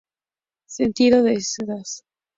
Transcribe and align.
Sentido 0.65 1.21
Dehesas 1.21 2.03